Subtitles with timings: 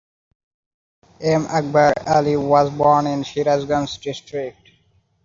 [1.19, 4.71] M Akbar Ali was born in Sirajganj District.